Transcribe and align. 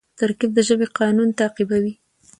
ترکیب 0.19 0.51
د 0.55 0.59
ژبي 0.67 0.87
قانون 0.99 1.29
تعقیبوي. 1.39 1.93